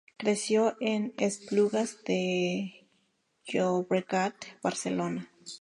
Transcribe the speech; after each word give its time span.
Creció 0.17 0.77
en 0.79 1.13
Esplugas 1.19 2.03
de 2.05 2.89
Llobregat, 3.45 4.33
Barcelona. 4.63 5.29